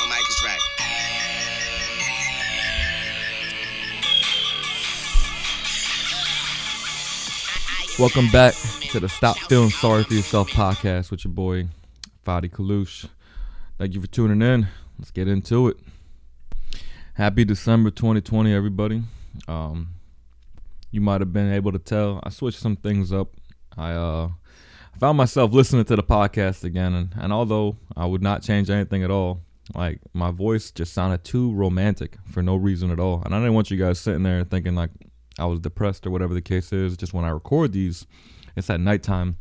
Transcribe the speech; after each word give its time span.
my 0.00 0.16
mic 0.16 0.28
is 0.28 0.42
right. 0.42 0.60
Welcome 7.98 8.30
back 8.30 8.54
to 8.92 9.00
the 9.00 9.08
Stop 9.08 9.36
Feeling 9.36 9.70
Sorry 9.70 10.04
for 10.04 10.14
Yourself 10.14 10.48
podcast 10.50 11.10
with 11.10 11.24
your 11.24 11.32
boy 11.32 11.68
Fadi 12.24 12.50
Kalush. 12.50 13.06
Thank 13.78 13.94
you 13.94 14.00
for 14.00 14.06
tuning 14.06 14.40
in. 14.40 14.68
Let's 14.98 15.10
get 15.10 15.28
into 15.28 15.68
it. 15.68 15.76
Happy 17.14 17.44
December 17.44 17.90
2020, 17.90 18.54
everybody. 18.54 19.02
Um, 19.48 19.88
you 20.90 21.02
might 21.02 21.20
have 21.20 21.32
been 21.32 21.52
able 21.52 21.72
to 21.72 21.78
tell 21.78 22.20
I 22.22 22.30
switched 22.30 22.58
some 22.58 22.76
things 22.76 23.12
up. 23.12 23.28
I 23.76 23.92
uh, 23.92 24.30
found 24.98 25.18
myself 25.18 25.52
listening 25.52 25.84
to 25.84 25.96
the 25.96 26.02
podcast 26.02 26.64
again, 26.64 26.94
and, 26.94 27.12
and 27.16 27.32
although 27.34 27.76
I 27.94 28.06
would 28.06 28.22
not 28.22 28.42
change 28.42 28.70
anything 28.70 29.02
at 29.02 29.10
all, 29.10 29.42
like 29.74 30.00
my 30.12 30.30
voice 30.30 30.70
just 30.70 30.92
sounded 30.92 31.24
too 31.24 31.52
romantic 31.52 32.16
for 32.30 32.42
no 32.42 32.56
reason 32.56 32.90
at 32.90 33.00
all. 33.00 33.22
And 33.24 33.34
I 33.34 33.38
didn't 33.38 33.54
want 33.54 33.70
you 33.70 33.76
guys 33.76 33.98
sitting 33.98 34.22
there 34.22 34.44
thinking 34.44 34.74
like 34.74 34.90
I 35.38 35.46
was 35.46 35.60
depressed 35.60 36.06
or 36.06 36.10
whatever 36.10 36.34
the 36.34 36.40
case 36.40 36.72
is. 36.72 36.96
Just 36.96 37.14
when 37.14 37.24
I 37.24 37.30
record 37.30 37.72
these, 37.72 38.06
it's 38.56 38.70
at 38.70 38.80
nighttime, 38.80 39.36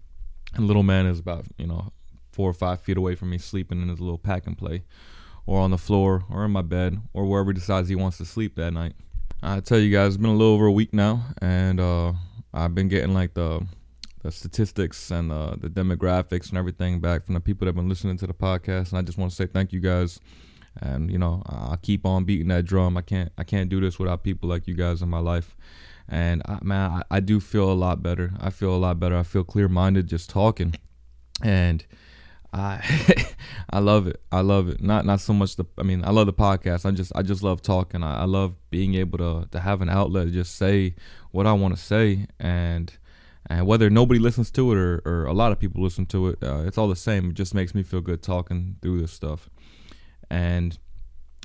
and 0.53 0.65
little 0.65 0.83
man 0.83 1.05
is 1.05 1.19
about 1.19 1.45
you 1.57 1.67
know 1.67 1.91
four 2.31 2.49
or 2.49 2.53
five 2.53 2.81
feet 2.81 2.97
away 2.97 3.15
from 3.15 3.29
me, 3.29 3.37
sleeping 3.37 3.81
in 3.81 3.89
his 3.89 3.99
little 3.99 4.17
pack 4.17 4.47
and 4.47 4.57
play, 4.57 4.83
or 5.45 5.59
on 5.59 5.71
the 5.71 5.77
floor, 5.77 6.23
or 6.29 6.45
in 6.45 6.51
my 6.51 6.61
bed, 6.61 7.01
or 7.13 7.25
wherever 7.25 7.51
he 7.51 7.55
decides 7.55 7.89
he 7.89 7.95
wants 7.95 8.17
to 8.17 8.25
sleep 8.25 8.55
that 8.55 8.71
night. 8.71 8.93
I 9.41 9.61
tell 9.61 9.79
you 9.79 9.91
guys, 9.91 10.09
it's 10.09 10.17
been 10.17 10.29
a 10.29 10.33
little 10.33 10.53
over 10.53 10.65
a 10.65 10.71
week 10.71 10.93
now, 10.93 11.25
and 11.41 11.79
uh, 11.79 12.13
I've 12.53 12.75
been 12.75 12.87
getting 12.89 13.13
like 13.13 13.33
the 13.33 13.65
the 14.21 14.31
statistics 14.31 15.11
and 15.11 15.31
uh, 15.31 15.55
the 15.57 15.69
demographics 15.69 16.49
and 16.49 16.57
everything 16.57 16.99
back 16.99 17.25
from 17.25 17.33
the 17.35 17.39
people 17.39 17.65
that 17.65 17.69
have 17.69 17.75
been 17.75 17.89
listening 17.89 18.17
to 18.17 18.27
the 18.27 18.33
podcast, 18.33 18.89
and 18.89 18.97
I 18.99 19.01
just 19.01 19.17
want 19.17 19.31
to 19.31 19.35
say 19.35 19.45
thank 19.45 19.71
you 19.73 19.79
guys. 19.79 20.19
And 20.81 21.11
you 21.11 21.17
know, 21.17 21.41
I 21.45 21.77
keep 21.81 22.05
on 22.05 22.25
beating 22.25 22.49
that 22.49 22.65
drum. 22.65 22.95
I 22.95 23.01
can't 23.01 23.31
I 23.37 23.43
can't 23.43 23.69
do 23.69 23.81
this 23.81 23.99
without 23.99 24.23
people 24.23 24.47
like 24.47 24.67
you 24.67 24.75
guys 24.75 25.01
in 25.01 25.09
my 25.09 25.19
life 25.19 25.55
and 26.09 26.41
I, 26.45 26.59
man, 26.63 26.91
I, 26.91 27.17
I, 27.17 27.19
do 27.19 27.39
feel 27.39 27.71
a 27.71 27.73
lot 27.73 28.01
better. 28.01 28.33
I 28.39 28.49
feel 28.49 28.73
a 28.73 28.77
lot 28.77 28.99
better. 28.99 29.15
I 29.15 29.23
feel 29.23 29.43
clear 29.43 29.67
minded 29.67 30.07
just 30.07 30.29
talking, 30.29 30.75
and 31.43 31.85
I 32.51 33.27
I 33.69 33.79
love 33.79 34.07
it. 34.07 34.19
I 34.31 34.41
love 34.41 34.69
it. 34.69 34.81
Not 34.81 35.05
not 35.05 35.21
so 35.21 35.33
much 35.33 35.55
the. 35.55 35.65
I 35.77 35.83
mean, 35.83 36.03
I 36.03 36.09
love 36.09 36.25
the 36.25 36.33
podcast. 36.33 36.85
I 36.85 36.91
just 36.91 37.11
I 37.15 37.21
just 37.21 37.43
love 37.43 37.61
talking. 37.61 38.03
I, 38.03 38.21
I 38.21 38.25
love 38.25 38.55
being 38.71 38.95
able 38.95 39.19
to 39.19 39.47
to 39.51 39.59
have 39.59 39.81
an 39.81 39.89
outlet 39.89 40.27
to 40.27 40.33
just 40.33 40.55
say 40.55 40.95
what 41.31 41.45
I 41.45 41.53
want 41.53 41.75
to 41.75 41.81
say, 41.81 42.25
and 42.39 42.91
and 43.47 43.65
whether 43.65 43.89
nobody 43.89 44.19
listens 44.19 44.51
to 44.51 44.71
it 44.71 44.77
or, 44.77 45.01
or 45.05 45.25
a 45.25 45.33
lot 45.33 45.51
of 45.51 45.59
people 45.59 45.81
listen 45.81 46.05
to 46.07 46.29
it, 46.29 46.43
uh, 46.43 46.63
it's 46.65 46.77
all 46.77 46.87
the 46.87 46.95
same. 46.95 47.29
It 47.29 47.35
just 47.35 47.53
makes 47.53 47.73
me 47.73 47.83
feel 47.83 48.01
good 48.01 48.21
talking 48.21 48.75
through 48.81 49.01
this 49.01 49.11
stuff, 49.11 49.49
and 50.29 50.77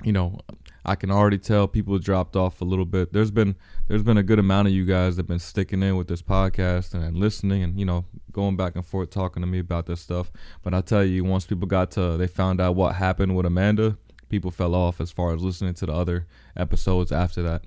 you 0.02 0.12
know, 0.12 0.38
I 0.84 0.96
can 0.96 1.10
already 1.10 1.38
tell 1.38 1.68
people 1.68 1.98
dropped 1.98 2.36
off 2.36 2.60
a 2.60 2.64
little 2.64 2.84
bit. 2.84 3.12
There's 3.12 3.30
been 3.30 3.54
there's 3.86 4.02
been 4.02 4.18
a 4.18 4.22
good 4.22 4.38
amount 4.38 4.68
of 4.68 4.74
you 4.74 4.84
guys 4.84 5.16
that've 5.16 5.26
been 5.28 5.38
sticking 5.38 5.82
in 5.82 5.96
with 5.96 6.08
this 6.08 6.20
podcast 6.20 6.94
and, 6.94 7.04
and 7.04 7.16
listening 7.16 7.62
and 7.62 7.78
you 7.78 7.86
know 7.86 8.04
going 8.32 8.56
back 8.56 8.74
and 8.74 8.84
forth 8.84 9.10
talking 9.10 9.42
to 9.42 9.46
me 9.46 9.60
about 9.60 9.86
this 9.86 10.00
stuff. 10.00 10.32
But 10.62 10.74
I 10.74 10.80
tell 10.80 11.04
you, 11.04 11.24
once 11.24 11.46
people 11.46 11.66
got 11.66 11.90
to 11.92 12.16
they 12.16 12.26
found 12.26 12.60
out 12.60 12.74
what 12.74 12.96
happened 12.96 13.36
with 13.36 13.46
Amanda, 13.46 13.96
people 14.28 14.50
fell 14.50 14.74
off 14.74 15.00
as 15.00 15.12
far 15.12 15.32
as 15.32 15.42
listening 15.42 15.74
to 15.74 15.86
the 15.86 15.92
other 15.92 16.26
episodes 16.56 17.12
after 17.12 17.42
that. 17.42 17.62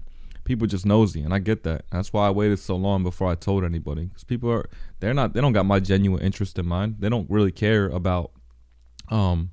People 0.48 0.66
just 0.66 0.86
nosy, 0.86 1.22
and 1.22 1.34
I 1.34 1.40
get 1.40 1.64
that. 1.64 1.84
That's 1.92 2.14
why 2.14 2.26
I 2.26 2.30
waited 2.30 2.58
so 2.58 2.78
long 2.78 3.04
before 3.04 3.30
I 3.30 3.36
told 3.36 3.66
anybody. 3.66 4.06
Because 4.06 4.24
people 4.24 4.50
are 4.50 4.70
they're 5.02 5.14
not 5.14 5.34
they 5.34 5.42
don't 5.42 5.52
got 5.52 5.66
my 5.66 5.82
genuine 5.82 6.22
interest 6.22 6.58
in 6.58 6.66
mind. 6.66 6.96
They 7.00 7.10
don't 7.10 7.30
really 7.30 7.52
care 7.52 7.88
about 7.88 8.32
um 9.10 9.52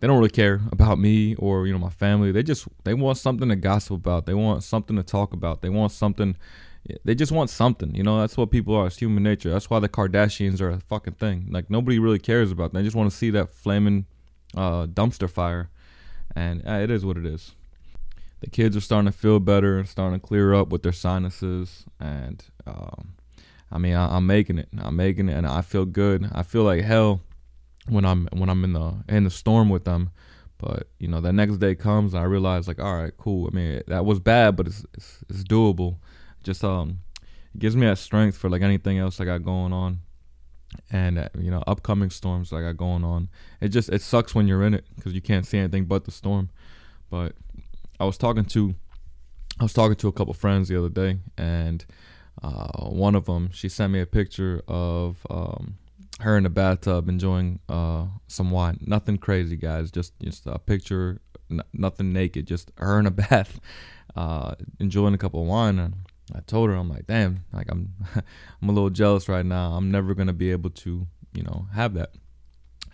they 0.00 0.06
don't 0.06 0.18
really 0.18 0.28
care 0.28 0.60
about 0.70 0.98
me 0.98 1.34
or 1.36 1.66
you 1.66 1.72
know 1.72 1.78
my 1.78 1.88
family. 1.88 2.30
They 2.30 2.42
just 2.42 2.68
they 2.84 2.92
want 2.92 3.16
something 3.16 3.48
to 3.48 3.56
gossip 3.56 3.96
about. 3.96 4.26
They 4.26 4.34
want 4.34 4.62
something 4.62 4.96
to 4.96 5.02
talk 5.02 5.32
about. 5.32 5.62
They 5.62 5.70
want 5.70 5.92
something. 5.92 6.36
They 7.04 7.14
just 7.14 7.32
want 7.32 7.48
something. 7.48 7.94
You 7.94 8.02
know 8.02 8.20
that's 8.20 8.36
what 8.36 8.50
people 8.50 8.74
are. 8.74 8.86
It's 8.86 8.98
human 8.98 9.22
nature. 9.22 9.48
That's 9.48 9.70
why 9.70 9.78
the 9.78 9.88
Kardashians 9.88 10.60
are 10.60 10.68
a 10.68 10.80
fucking 10.80 11.14
thing. 11.14 11.48
Like 11.50 11.70
nobody 11.70 11.98
really 11.98 12.18
cares 12.18 12.52
about. 12.52 12.74
Them. 12.74 12.82
They 12.82 12.86
just 12.86 12.96
want 12.96 13.10
to 13.10 13.16
see 13.16 13.30
that 13.30 13.54
flaming 13.54 14.04
uh, 14.54 14.84
dumpster 14.88 15.30
fire, 15.30 15.70
and 16.36 16.60
uh, 16.68 16.80
it 16.82 16.90
is 16.90 17.02
what 17.02 17.16
it 17.16 17.24
is. 17.24 17.54
The 18.44 18.50
kids 18.50 18.76
are 18.76 18.80
starting 18.82 19.10
to 19.10 19.16
feel 19.16 19.40
better, 19.40 19.82
starting 19.86 20.20
to 20.20 20.26
clear 20.26 20.52
up 20.52 20.68
with 20.68 20.82
their 20.82 20.92
sinuses, 20.92 21.86
and 21.98 22.44
um, 22.66 23.14
I 23.72 23.78
mean 23.78 23.94
I, 23.94 24.16
I'm 24.16 24.26
making 24.26 24.58
it. 24.58 24.68
I'm 24.76 24.96
making 24.96 25.30
it, 25.30 25.32
and 25.32 25.46
I 25.46 25.62
feel 25.62 25.86
good. 25.86 26.28
I 26.30 26.42
feel 26.42 26.62
like 26.62 26.84
hell 26.84 27.22
when 27.88 28.04
I'm 28.04 28.28
when 28.34 28.50
I'm 28.50 28.62
in 28.62 28.74
the 28.74 29.02
in 29.08 29.24
the 29.24 29.30
storm 29.30 29.70
with 29.70 29.84
them. 29.84 30.10
But 30.58 30.88
you 30.98 31.08
know, 31.08 31.22
the 31.22 31.32
next 31.32 31.56
day 31.56 31.74
comes 31.74 32.12
and 32.12 32.22
I 32.22 32.26
realize 32.26 32.68
like, 32.68 32.78
all 32.78 32.94
right, 33.02 33.16
cool. 33.16 33.48
I 33.50 33.56
mean, 33.56 33.82
that 33.86 34.04
was 34.04 34.20
bad, 34.20 34.56
but 34.56 34.66
it's 34.66 34.84
it's, 34.92 35.24
it's 35.30 35.42
doable. 35.42 35.96
Just 36.42 36.62
um, 36.62 36.98
it 37.54 37.60
gives 37.60 37.76
me 37.76 37.86
that 37.86 37.96
strength 37.96 38.36
for 38.36 38.50
like 38.50 38.60
anything 38.60 38.98
else 38.98 39.20
I 39.20 39.24
got 39.24 39.42
going 39.42 39.72
on, 39.72 40.00
and 40.90 41.18
uh, 41.18 41.28
you 41.38 41.50
know, 41.50 41.64
upcoming 41.66 42.10
storms 42.10 42.52
I 42.52 42.60
got 42.60 42.76
going 42.76 43.04
on. 43.04 43.30
It 43.62 43.68
just 43.68 43.88
it 43.88 44.02
sucks 44.02 44.34
when 44.34 44.46
you're 44.46 44.64
in 44.64 44.74
it 44.74 44.84
because 44.96 45.14
you 45.14 45.22
can't 45.22 45.46
see 45.46 45.56
anything 45.56 45.86
but 45.86 46.04
the 46.04 46.10
storm. 46.10 46.50
But 47.08 47.32
I 48.04 48.06
was 48.06 48.18
talking 48.18 48.44
to 48.44 48.74
I 49.58 49.62
was 49.62 49.72
talking 49.72 49.96
to 49.96 50.08
a 50.08 50.12
couple 50.12 50.34
friends 50.34 50.68
the 50.68 50.78
other 50.78 50.90
day, 50.90 51.20
and 51.38 51.84
uh, 52.42 52.88
one 52.90 53.14
of 53.14 53.24
them 53.24 53.50
she 53.52 53.70
sent 53.70 53.94
me 53.94 54.00
a 54.00 54.06
picture 54.06 54.62
of 54.68 55.26
um, 55.30 55.78
her 56.20 56.36
in 56.36 56.42
the 56.42 56.50
bathtub 56.50 57.08
enjoying 57.08 57.60
uh, 57.68 58.04
some 58.26 58.50
wine. 58.50 58.78
Nothing 58.82 59.16
crazy, 59.16 59.56
guys. 59.56 59.90
Just 59.90 60.12
just 60.20 60.46
a 60.46 60.58
picture, 60.58 61.22
n- 61.50 61.62
nothing 61.72 62.12
naked. 62.12 62.46
Just 62.46 62.72
her 62.76 62.98
in 63.00 63.06
a 63.06 63.10
bath, 63.22 63.58
uh, 64.14 64.54
enjoying 64.78 65.14
a 65.14 65.18
cup 65.18 65.32
of 65.32 65.46
wine. 65.46 65.78
And 65.78 65.94
I 66.34 66.40
told 66.40 66.68
her, 66.68 66.76
I'm 66.76 66.90
like, 66.90 67.06
damn, 67.06 67.44
like 67.54 67.70
I'm, 67.70 67.94
I'm 68.60 68.68
a 68.68 68.72
little 68.72 68.90
jealous 68.90 69.30
right 69.30 69.46
now. 69.46 69.72
I'm 69.72 69.90
never 69.90 70.14
gonna 70.14 70.34
be 70.34 70.50
able 70.50 70.70
to, 70.70 71.06
you 71.32 71.42
know, 71.42 71.68
have 71.72 71.94
that. 71.94 72.10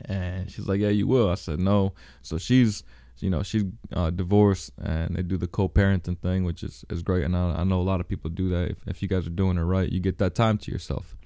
And 0.05 0.49
she's 0.49 0.69
like, 0.69 0.79
yeah, 0.79 0.89
you 0.89 1.09
will. 1.09 1.29
I 1.29 1.35
said 1.35 1.59
no. 1.59 1.95
So 2.23 2.39
she's, 2.39 2.85
you 3.23 3.31
know, 3.31 3.43
she's 3.43 3.65
uh, 3.93 4.11
divorced 4.11 4.73
and 4.83 5.17
they 5.17 5.23
do 5.23 5.37
the 5.37 5.47
co-parenting 5.47 6.19
thing, 6.19 6.45
which 6.45 6.63
is 6.63 6.85
is 6.91 7.03
great. 7.03 7.25
And 7.25 7.37
I, 7.37 7.61
I 7.61 7.65
know 7.65 7.81
a 7.81 7.83
lot 7.83 8.01
of 8.01 8.09
people 8.09 8.31
do 8.31 8.49
that. 8.51 8.71
If, 8.71 8.79
if 8.87 9.03
you 9.03 9.09
guys 9.09 9.27
are 9.27 9.31
doing 9.31 9.59
it 9.59 9.63
right, 9.63 9.91
you 9.91 10.01
get 10.01 10.19
that 10.19 10.35
time 10.35 10.59
to 10.59 10.71
yourself. 10.71 11.17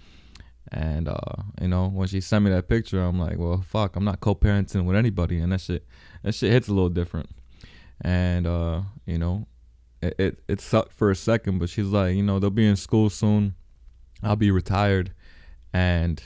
And 0.72 1.08
uh, 1.08 1.42
you 1.60 1.68
know, 1.68 1.88
when 1.88 2.08
she 2.08 2.20
sent 2.20 2.44
me 2.44 2.50
that 2.50 2.68
picture, 2.68 3.02
I'm 3.02 3.18
like, 3.18 3.38
well, 3.38 3.64
fuck, 3.66 3.96
I'm 3.96 4.04
not 4.04 4.20
co-parenting 4.20 4.84
with 4.84 4.96
anybody, 4.96 5.38
and 5.38 5.52
that 5.52 5.60
shit, 5.60 5.86
that 6.22 6.34
shit 6.34 6.50
hits 6.50 6.68
a 6.68 6.72
little 6.72 6.88
different. 6.88 7.28
And 8.00 8.46
uh, 8.46 8.82
you 9.06 9.18
know, 9.18 9.46
it, 10.02 10.14
it 10.18 10.42
it 10.48 10.60
sucked 10.60 10.92
for 10.92 11.10
a 11.10 11.16
second, 11.16 11.58
but 11.58 11.68
she's 11.68 11.86
like, 11.86 12.16
you 12.16 12.22
know, 12.22 12.38
they'll 12.38 12.50
be 12.50 12.66
in 12.66 12.76
school 12.76 13.10
soon. 13.10 13.54
I'll 14.22 14.36
be 14.36 14.50
retired, 14.50 15.12
and 15.72 16.22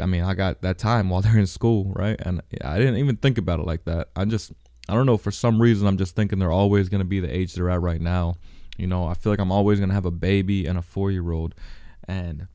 I 0.00 0.06
mean, 0.06 0.22
I 0.22 0.34
got 0.34 0.62
that 0.62 0.78
time 0.78 1.08
while 1.10 1.20
they're 1.22 1.38
in 1.38 1.46
school, 1.46 1.92
right? 1.94 2.16
And 2.20 2.42
I 2.62 2.78
didn't 2.78 2.96
even 2.96 3.16
think 3.16 3.38
about 3.38 3.60
it 3.60 3.66
like 3.66 3.84
that. 3.84 4.08
I 4.16 4.24
just, 4.24 4.52
I 4.88 4.94
don't 4.94 5.06
know, 5.06 5.16
for 5.16 5.30
some 5.30 5.60
reason, 5.60 5.86
I'm 5.86 5.98
just 5.98 6.16
thinking 6.16 6.38
they're 6.38 6.52
always 6.52 6.88
gonna 6.88 7.04
be 7.04 7.20
the 7.20 7.34
age 7.34 7.54
they're 7.54 7.70
at 7.70 7.80
right 7.80 8.00
now. 8.00 8.36
You 8.76 8.86
know, 8.86 9.06
I 9.06 9.14
feel 9.14 9.32
like 9.32 9.40
I'm 9.40 9.52
always 9.52 9.80
gonna 9.80 9.94
have 9.94 10.06
a 10.06 10.10
baby 10.10 10.66
and 10.66 10.78
a 10.78 10.82
four 10.82 11.10
year 11.10 11.32
old, 11.32 11.54
and 12.06 12.46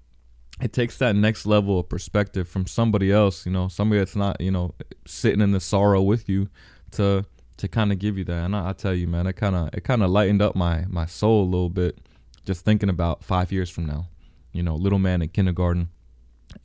it 0.61 0.71
takes 0.71 0.97
that 0.97 1.15
next 1.15 1.45
level 1.45 1.79
of 1.79 1.89
perspective 1.89 2.47
from 2.47 2.67
somebody 2.67 3.11
else, 3.11 3.45
you 3.45 3.51
know, 3.51 3.67
somebody 3.67 3.99
that's 3.99 4.15
not, 4.15 4.39
you 4.39 4.51
know, 4.51 4.73
sitting 5.05 5.41
in 5.41 5.51
the 5.51 5.59
sorrow 5.59 6.01
with 6.01 6.29
you 6.29 6.49
to 6.91 7.25
to 7.57 7.67
kind 7.67 7.91
of 7.91 7.99
give 7.99 8.17
you 8.17 8.23
that. 8.23 8.45
And 8.45 8.55
I, 8.55 8.69
I 8.69 8.73
tell 8.73 8.93
you, 8.93 9.07
man, 9.07 9.27
it 9.27 9.33
kind 9.33 9.55
of 9.55 9.69
it 9.73 9.83
kind 9.83 10.03
of 10.03 10.09
lightened 10.09 10.41
up 10.41 10.55
my 10.55 10.85
my 10.87 11.05
soul 11.05 11.43
a 11.43 11.45
little 11.45 11.69
bit 11.69 11.99
just 12.45 12.65
thinking 12.65 12.89
about 12.89 13.23
5 13.23 13.51
years 13.51 13.69
from 13.69 13.85
now. 13.85 14.07
You 14.51 14.63
know, 14.63 14.75
little 14.75 14.99
man 14.99 15.21
in 15.21 15.29
kindergarten, 15.29 15.89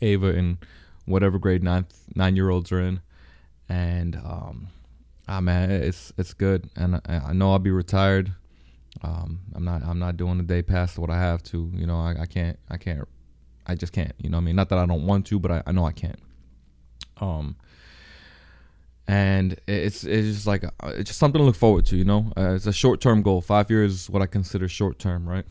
Ava 0.00 0.28
in 0.28 0.58
whatever 1.04 1.38
grade 1.38 1.62
9 1.62 1.86
9-year-olds 2.14 2.70
are 2.72 2.80
in 2.80 3.00
and 3.68 4.16
um 4.16 4.68
ah 5.28 5.40
man, 5.40 5.70
it's 5.70 6.12
it's 6.16 6.34
good 6.34 6.68
and 6.76 6.96
I, 7.06 7.22
I 7.28 7.32
know 7.32 7.52
I'll 7.52 7.58
be 7.58 7.70
retired. 7.70 8.32
Um, 9.02 9.40
I'm 9.54 9.64
not 9.64 9.82
I'm 9.84 9.98
not 9.98 10.16
doing 10.16 10.38
the 10.38 10.44
day 10.44 10.62
past 10.62 10.98
what 10.98 11.10
I 11.10 11.18
have 11.18 11.42
to. 11.44 11.70
You 11.74 11.86
know, 11.86 12.00
I, 12.00 12.22
I 12.22 12.26
can't 12.26 12.58
I 12.70 12.78
can't 12.78 13.06
I 13.66 13.74
just 13.74 13.92
can't. 13.92 14.12
You 14.18 14.30
know 14.30 14.38
I 14.38 14.40
mean? 14.40 14.56
Not 14.56 14.70
that 14.70 14.78
I 14.78 14.86
don't 14.86 15.06
want 15.06 15.26
to, 15.26 15.38
but 15.38 15.50
I, 15.50 15.62
I 15.66 15.72
know 15.72 15.84
I 15.84 15.92
can't. 15.92 16.18
Um, 17.20 17.56
and 19.06 19.58
it's 19.66 20.04
it's 20.04 20.28
just 20.28 20.46
like 20.46 20.64
uh, 20.64 20.70
it's 20.86 21.08
just 21.10 21.18
something 21.18 21.38
to 21.38 21.44
look 21.44 21.56
forward 21.56 21.84
to. 21.86 21.96
You 21.96 22.04
know, 22.04 22.32
uh, 22.36 22.54
it's 22.54 22.66
a 22.66 22.72
short 22.72 23.00
term 23.00 23.22
goal. 23.22 23.40
Five 23.40 23.70
years 23.70 23.92
is 23.92 24.10
what 24.10 24.22
I 24.22 24.26
consider 24.26 24.68
short 24.68 24.98
term, 24.98 25.28
right? 25.28 25.44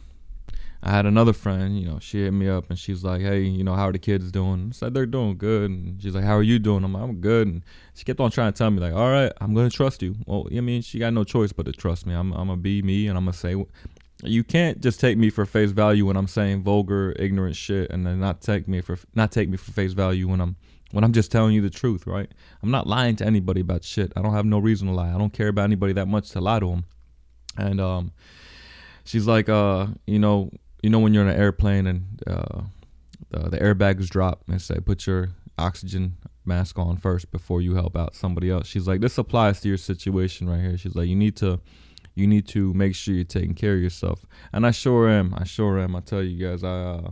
I 0.84 0.92
had 0.92 1.06
another 1.06 1.34
friend, 1.34 1.80
you 1.80 1.88
know, 1.88 2.00
she 2.00 2.24
hit 2.24 2.32
me 2.32 2.48
up 2.48 2.70
and 2.70 2.78
she's 2.78 3.04
like, 3.04 3.22
"Hey, 3.22 3.42
you 3.42 3.64
know, 3.64 3.74
how 3.74 3.90
are 3.90 3.92
the 3.92 4.00
kids 4.00 4.32
doing?" 4.32 4.68
I 4.70 4.74
said 4.74 4.94
they're 4.94 5.06
doing 5.06 5.38
good, 5.38 5.72
and 5.72 6.02
she's 6.02 6.14
like, 6.14 6.24
"How 6.24 6.36
are 6.36 6.44
you 6.44 6.60
doing?" 6.60 6.84
I'm 6.84 6.94
like, 6.94 7.04
"I'm 7.04 7.16
good." 7.16 7.48
And 7.48 7.66
she 7.96 8.06
kept 8.06 8.20
on 8.20 8.32
trying 8.32 8.54
to 8.54 8.58
tell 8.58 8.70
me 8.70 8.80
like, 8.80 8.94
"All 8.94 9.10
right, 9.10 9.32
I'm 9.42 9.54
gonna 9.54 9.70
trust 9.70 10.02
you." 10.02 10.16
Well, 10.26 10.48
I 10.56 10.62
mean, 10.62 10.82
she 10.82 11.00
got 11.00 11.14
no 11.14 11.24
choice 11.24 11.52
but 11.52 11.66
to 11.66 11.72
trust 11.72 12.06
me. 12.06 12.14
I'm 12.14 12.32
I'm 12.34 12.48
gonna 12.48 12.58
be 12.58 12.82
me, 12.82 13.08
and 13.08 13.18
I'm 13.18 13.26
gonna 13.26 13.34
say 13.34 13.56
you 14.24 14.44
can't 14.44 14.82
just 14.82 15.00
take 15.00 15.18
me 15.18 15.30
for 15.30 15.46
face 15.46 15.72
value 15.72 16.06
when 16.06 16.18
I'm 16.18 16.28
saying 16.28 16.64
vulgar, 16.64 17.14
ignorant 17.18 17.56
shit, 17.56 17.92
and 17.92 18.06
then 18.06 18.20
not 18.20 18.42
take 18.42 18.68
me 18.68 18.82
for 18.82 18.98
not 19.16 19.32
take 19.32 19.50
me 19.50 19.58
for 19.58 19.72
face 19.72 19.94
value 19.94 20.28
when 20.28 20.42
I'm 20.42 20.56
when 20.92 21.04
I'm 21.04 21.14
just 21.14 21.32
telling 21.32 21.54
you 21.54 21.62
the 21.62 21.70
truth, 21.70 22.08
right? 22.08 22.32
I'm 22.64 22.72
not 22.72 22.88
lying 22.88 23.16
to 23.18 23.26
anybody 23.26 23.62
about 23.62 23.84
shit. 23.84 24.14
I 24.16 24.22
don't 24.22 24.34
have 24.34 24.46
no 24.46 24.60
reason 24.60 24.88
to 24.88 24.94
lie. 24.94 25.14
I 25.14 25.18
don't 25.18 25.34
care 25.34 25.50
about 25.50 25.64
anybody 25.64 25.94
that 25.94 26.08
much 26.08 26.30
to 26.32 26.42
lie 26.42 26.60
to 26.60 26.68
them. 26.70 26.86
And 27.58 27.82
um, 27.82 28.12
she's 29.04 29.28
like, 29.28 29.50
uh, 29.50 29.88
you 30.06 30.20
know, 30.20 30.52
you 30.88 30.92
know 30.92 31.00
when 31.00 31.14
you're 31.14 31.24
in 31.24 31.28
an 31.28 31.38
airplane 31.38 31.86
and 31.86 32.24
uh, 32.26 32.62
the, 33.30 33.50
the 33.50 33.58
airbags 33.58 34.08
drop 34.08 34.42
and 34.48 34.62
say 34.62 34.80
put 34.80 35.06
your 35.06 35.32
oxygen 35.58 36.16
mask 36.46 36.80
on 36.80 36.96
first 36.96 37.30
before 37.30 37.60
you 37.60 37.76
help 37.76 37.98
out 37.98 38.16
somebody 38.16 38.50
else. 38.50 38.68
She's 38.68 38.88
like, 38.88 39.02
this 39.02 39.18
applies 39.18 39.60
to 39.60 39.68
your 39.68 39.78
situation 39.78 40.48
right 40.50 40.62
here. 40.62 40.78
She's 40.78 40.96
like, 40.96 41.10
you 41.10 41.16
need 41.18 41.36
to 41.38 41.60
you 42.16 42.26
need 42.26 42.48
to 42.48 42.74
make 42.74 42.96
sure 42.96 43.14
you're 43.14 43.26
taking 43.26 43.54
care 43.54 43.76
of 43.76 43.82
yourself. 43.82 44.26
And 44.54 44.66
I 44.66 44.72
sure 44.72 45.10
am. 45.10 45.34
I 45.38 45.44
sure 45.44 45.78
am. 45.78 45.94
I 45.94 46.00
tell 46.00 46.24
you 46.24 46.48
guys, 46.48 46.64
I 46.64 46.70
uh, 46.70 47.12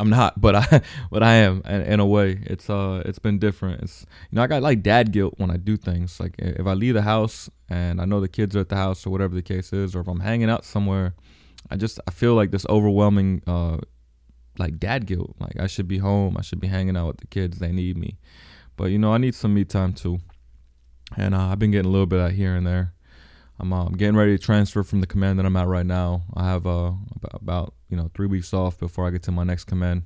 I'm 0.00 0.10
not, 0.10 0.40
but 0.40 0.56
I 0.56 0.82
but 1.12 1.22
I 1.22 1.34
am 1.34 1.62
in, 1.66 1.82
in, 1.82 2.00
a 2.00 2.06
way. 2.06 2.40
It's 2.46 2.68
uh 2.68 3.00
it's 3.06 3.20
been 3.20 3.38
different. 3.38 3.84
It's 3.84 4.04
you 4.28 4.34
know 4.34 4.42
I 4.42 4.48
got 4.48 4.60
like 4.60 4.82
dad 4.82 5.12
guilt 5.12 5.34
when 5.36 5.52
I 5.52 5.56
do 5.56 5.76
things. 5.76 6.18
Like 6.18 6.34
if 6.38 6.66
I 6.66 6.74
leave 6.74 6.94
the 6.94 7.02
house 7.02 7.48
and 7.68 8.00
I 8.00 8.06
know 8.06 8.20
the 8.20 8.26
kids 8.26 8.56
are 8.56 8.60
at 8.66 8.70
the 8.70 8.76
house 8.76 9.06
or 9.06 9.10
whatever 9.10 9.36
the 9.36 9.42
case 9.54 9.72
is, 9.72 9.94
or 9.94 10.00
if 10.00 10.08
I'm 10.08 10.18
hanging 10.18 10.50
out 10.50 10.64
somewhere, 10.64 11.14
I 11.70 11.76
just 11.76 12.00
I 12.06 12.10
feel 12.10 12.34
like 12.34 12.50
this 12.50 12.66
overwhelming 12.68 13.42
uh 13.46 13.78
like 14.58 14.78
dad 14.78 15.06
guilt. 15.06 15.36
Like 15.38 15.58
I 15.58 15.66
should 15.66 15.88
be 15.88 15.98
home. 15.98 16.36
I 16.38 16.42
should 16.42 16.60
be 16.60 16.68
hanging 16.68 16.96
out 16.96 17.08
with 17.08 17.18
the 17.18 17.26
kids. 17.26 17.58
They 17.58 17.72
need 17.72 17.96
me. 17.96 18.18
But 18.76 18.86
you 18.86 18.98
know 18.98 19.12
I 19.12 19.18
need 19.18 19.34
some 19.34 19.54
me 19.54 19.64
time 19.64 19.92
too. 19.92 20.18
And 21.16 21.34
uh, 21.34 21.48
I've 21.48 21.58
been 21.58 21.70
getting 21.70 21.86
a 21.86 21.92
little 21.92 22.06
bit 22.06 22.20
of 22.20 22.32
here 22.32 22.56
and 22.56 22.66
there. 22.66 22.92
I'm 23.58 23.72
um, 23.72 23.92
getting 23.92 24.16
ready 24.16 24.36
to 24.36 24.42
transfer 24.42 24.82
from 24.82 25.00
the 25.00 25.06
command 25.06 25.38
that 25.38 25.46
I'm 25.46 25.56
at 25.56 25.66
right 25.66 25.86
now. 25.86 26.24
I 26.34 26.44
have 26.44 26.66
uh, 26.66 26.92
about 27.32 27.74
you 27.88 27.96
know 27.96 28.10
three 28.14 28.26
weeks 28.26 28.52
off 28.52 28.78
before 28.78 29.06
I 29.06 29.10
get 29.10 29.22
to 29.24 29.32
my 29.32 29.44
next 29.44 29.64
command, 29.64 30.02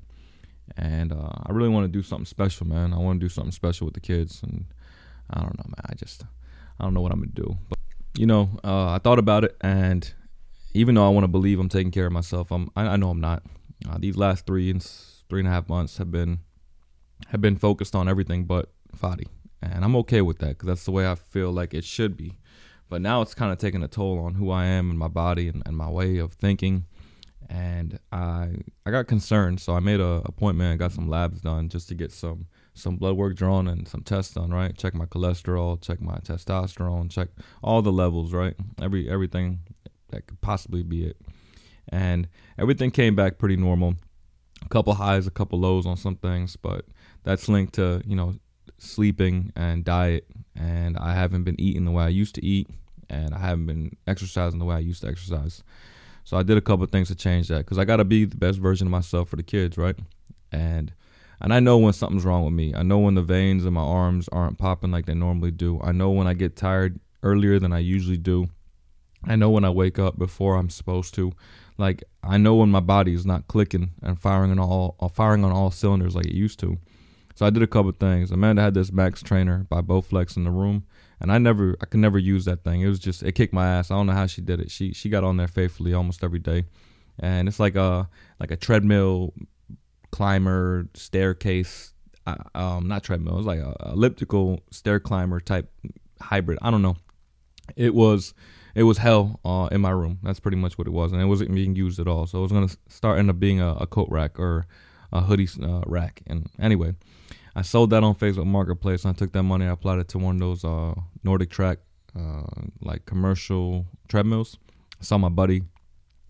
and 0.76 1.12
uh, 1.12 1.30
I 1.46 1.52
really 1.52 1.68
want 1.68 1.84
to 1.84 1.88
do 1.88 2.02
something 2.02 2.26
special, 2.26 2.66
man. 2.66 2.92
I 2.92 2.98
want 2.98 3.20
to 3.20 3.24
do 3.24 3.28
something 3.28 3.50
special 3.52 3.86
with 3.86 3.94
the 3.94 4.00
kids, 4.00 4.40
and 4.42 4.66
I 5.30 5.40
don't 5.40 5.58
know, 5.58 5.64
man. 5.66 5.84
I 5.84 5.94
just 5.94 6.24
I 6.78 6.84
don't 6.84 6.94
know 6.94 7.00
what 7.00 7.12
I'm 7.12 7.18
gonna 7.18 7.32
do, 7.32 7.58
but 7.68 7.78
you 8.16 8.26
know, 8.26 8.50
uh, 8.62 8.90
I 8.90 8.98
thought 8.98 9.18
about 9.18 9.44
it, 9.44 9.56
and 9.62 10.12
even 10.74 10.94
though 10.94 11.06
I 11.06 11.10
want 11.10 11.24
to 11.24 11.28
believe 11.28 11.58
I'm 11.58 11.68
taking 11.68 11.90
care 11.90 12.06
of 12.06 12.12
myself, 12.12 12.50
I'm 12.50 12.70
I, 12.76 12.86
I 12.86 12.96
know 12.96 13.10
I'm 13.10 13.20
not. 13.20 13.42
Uh, 13.88 13.96
these 13.98 14.16
last 14.16 14.46
three 14.46 14.70
and 14.70 14.82
three 15.28 15.40
and 15.40 15.48
a 15.48 15.52
half 15.52 15.68
months 15.68 15.98
have 15.98 16.10
been 16.10 16.40
have 17.28 17.40
been 17.40 17.56
focused 17.56 17.94
on 17.94 18.08
everything 18.08 18.44
but 18.44 18.70
Fadi, 18.96 19.26
and 19.62 19.84
I'm 19.84 19.96
okay 19.96 20.20
with 20.20 20.38
that 20.38 20.50
because 20.50 20.66
that's 20.66 20.84
the 20.84 20.90
way 20.90 21.08
I 21.10 21.14
feel 21.14 21.52
like 21.52 21.74
it 21.74 21.84
should 21.84 22.16
be 22.16 22.38
but 22.90 23.00
now 23.00 23.22
it's 23.22 23.34
kind 23.34 23.52
of 23.52 23.58
taking 23.58 23.82
a 23.82 23.88
toll 23.88 24.18
on 24.18 24.34
who 24.34 24.50
I 24.50 24.66
am 24.66 24.90
and 24.90 24.98
my 24.98 25.08
body 25.08 25.48
and, 25.48 25.62
and 25.64 25.76
my 25.76 25.88
way 25.88 26.18
of 26.18 26.32
thinking. 26.32 26.86
And 27.48 27.98
I 28.12 28.50
I 28.84 28.90
got 28.90 29.06
concerned, 29.06 29.60
so 29.60 29.74
I 29.74 29.80
made 29.80 30.00
a 30.00 30.22
appointment. 30.24 30.72
I 30.72 30.76
got 30.76 30.92
some 30.92 31.08
labs 31.08 31.40
done 31.40 31.68
just 31.68 31.88
to 31.88 31.94
get 31.94 32.12
some 32.12 32.46
some 32.74 32.96
blood 32.96 33.16
work 33.16 33.34
drawn 33.34 33.66
and 33.66 33.88
some 33.88 34.02
tests 34.02 34.34
done. 34.34 34.50
Right, 34.50 34.76
check 34.76 34.94
my 34.94 35.06
cholesterol, 35.06 35.80
check 35.80 36.00
my 36.00 36.18
testosterone, 36.18 37.10
check 37.10 37.28
all 37.62 37.82
the 37.82 37.92
levels. 37.92 38.32
Right, 38.32 38.54
every 38.80 39.08
everything 39.10 39.60
that 40.10 40.26
could 40.26 40.40
possibly 40.40 40.82
be 40.82 41.04
it. 41.04 41.16
And 41.88 42.28
everything 42.58 42.90
came 42.90 43.14
back 43.16 43.38
pretty 43.38 43.56
normal. 43.56 43.94
A 44.62 44.68
couple 44.68 44.94
highs, 44.94 45.26
a 45.26 45.30
couple 45.30 45.58
lows 45.58 45.86
on 45.86 45.96
some 45.96 46.16
things, 46.16 46.56
but 46.56 46.84
that's 47.24 47.48
linked 47.48 47.74
to 47.74 48.02
you 48.06 48.16
know 48.16 48.34
sleeping 48.78 49.52
and 49.56 49.84
diet 49.84 50.26
and 50.56 50.96
I 50.96 51.14
haven't 51.14 51.44
been 51.44 51.60
eating 51.60 51.84
the 51.84 51.90
way 51.90 52.04
I 52.04 52.08
used 52.08 52.34
to 52.36 52.44
eat 52.44 52.68
and 53.10 53.34
I 53.34 53.38
haven't 53.38 53.66
been 53.66 53.96
exercising 54.06 54.58
the 54.58 54.64
way 54.64 54.76
I 54.76 54.80
used 54.80 55.02
to 55.02 55.08
exercise. 55.08 55.62
So 56.24 56.36
I 56.36 56.42
did 56.42 56.56
a 56.56 56.60
couple 56.60 56.86
things 56.86 57.08
to 57.08 57.14
change 57.14 57.48
that 57.48 57.58
because 57.58 57.78
I 57.78 57.84
got 57.84 57.96
to 57.96 58.04
be 58.04 58.24
the 58.24 58.36
best 58.36 58.58
version 58.58 58.86
of 58.86 58.90
myself 58.90 59.28
for 59.28 59.36
the 59.36 59.42
kids, 59.42 59.76
right? 59.76 59.96
And 60.52 60.92
and 61.40 61.54
I 61.54 61.60
know 61.60 61.78
when 61.78 61.94
something's 61.94 62.24
wrong 62.24 62.44
with 62.44 62.52
me. 62.52 62.74
I 62.74 62.82
know 62.82 62.98
when 62.98 63.14
the 63.14 63.22
veins 63.22 63.64
in 63.64 63.72
my 63.72 63.82
arms 63.82 64.28
aren't 64.28 64.58
popping 64.58 64.90
like 64.90 65.06
they 65.06 65.14
normally 65.14 65.50
do. 65.50 65.80
I 65.82 65.92
know 65.92 66.10
when 66.10 66.26
I 66.26 66.34
get 66.34 66.54
tired 66.54 67.00
earlier 67.22 67.58
than 67.58 67.72
I 67.72 67.78
usually 67.78 68.18
do. 68.18 68.48
I 69.26 69.36
know 69.36 69.50
when 69.50 69.64
I 69.64 69.70
wake 69.70 69.98
up 69.98 70.18
before 70.18 70.56
I'm 70.56 70.70
supposed 70.70 71.14
to. 71.14 71.32
Like 71.78 72.04
I 72.22 72.36
know 72.36 72.56
when 72.56 72.70
my 72.70 72.80
body 72.80 73.14
is 73.14 73.24
not 73.24 73.48
clicking 73.48 73.92
and 74.02 74.20
firing 74.20 74.50
on 74.50 74.58
all 74.58 74.96
firing 75.14 75.44
on 75.44 75.52
all 75.52 75.70
cylinders 75.70 76.14
like 76.14 76.26
it 76.26 76.34
used 76.34 76.58
to. 76.60 76.78
So 77.34 77.46
I 77.46 77.50
did 77.50 77.62
a 77.62 77.66
couple 77.66 77.90
things. 77.92 78.30
Amanda 78.30 78.60
had 78.60 78.74
this 78.74 78.92
Max 78.92 79.22
Trainer 79.22 79.66
by 79.70 79.80
Bowflex 79.80 80.36
in 80.36 80.44
the 80.44 80.50
room, 80.50 80.84
and 81.20 81.32
I 81.32 81.38
never, 81.38 81.74
I 81.80 81.86
could 81.86 82.00
never 82.00 82.18
use 82.18 82.44
that 82.44 82.64
thing. 82.64 82.82
It 82.82 82.88
was 82.88 82.98
just, 82.98 83.22
it 83.22 83.32
kicked 83.32 83.54
my 83.54 83.66
ass. 83.66 83.90
I 83.90 83.94
don't 83.94 84.06
know 84.06 84.12
how 84.12 84.26
she 84.26 84.42
did 84.42 84.60
it. 84.60 84.70
She 84.70 84.92
she 84.92 85.08
got 85.08 85.24
on 85.24 85.38
there 85.38 85.48
faithfully 85.48 85.94
almost 85.94 86.22
every 86.22 86.38
day, 86.38 86.64
and 87.18 87.48
it's 87.48 87.58
like 87.58 87.76
a 87.76 88.08
like 88.38 88.50
a 88.50 88.56
treadmill 88.56 89.32
climber 90.10 90.88
staircase. 90.94 91.94
Uh, 92.26 92.36
um, 92.54 92.88
not 92.88 93.02
treadmill. 93.02 93.34
It 93.34 93.38
was 93.38 93.46
like 93.46 93.60
a 93.60 93.74
elliptical 93.86 94.60
stair 94.70 95.00
climber 95.00 95.40
type 95.40 95.70
hybrid. 96.20 96.58
I 96.60 96.70
don't 96.70 96.82
know. 96.82 96.98
It 97.74 97.94
was 97.94 98.34
it 98.74 98.84
was 98.84 98.98
hell 98.98 99.40
uh, 99.44 99.68
in 99.70 99.80
my 99.80 99.90
room. 99.90 100.18
That's 100.22 100.40
pretty 100.40 100.56
much 100.56 100.78
what 100.78 100.86
it 100.86 100.92
was, 100.92 101.12
and 101.12 101.20
it 101.20 101.26
wasn't 101.26 101.54
being 101.54 101.74
used 101.76 101.98
at 101.98 102.08
all. 102.08 102.26
So 102.26 102.38
it 102.38 102.42
was 102.42 102.52
gonna 102.52 102.68
start 102.88 103.18
end 103.18 103.30
up 103.30 103.38
being 103.38 103.60
a, 103.60 103.74
a 103.74 103.86
coat 103.86 104.08
rack 104.10 104.38
or 104.38 104.66
a 105.12 105.20
hoodie 105.20 105.48
uh, 105.62 105.82
rack. 105.86 106.22
And 106.26 106.48
anyway, 106.58 106.94
I 107.54 107.62
sold 107.62 107.90
that 107.90 108.04
on 108.04 108.14
Facebook 108.14 108.46
Marketplace. 108.46 109.04
And 109.04 109.14
I 109.14 109.18
took 109.18 109.32
that 109.32 109.42
money, 109.42 109.66
I 109.66 109.70
applied 109.70 109.98
it 109.98 110.08
to 110.08 110.18
one 110.18 110.36
of 110.36 110.40
those 110.40 110.64
uh, 110.64 110.94
NordicTrack 111.24 111.78
uh, 112.18 112.42
like 112.80 113.06
commercial 113.06 113.86
treadmills. 114.08 114.58
I 115.00 115.04
saw 115.04 115.18
my 115.18 115.28
buddy 115.28 115.62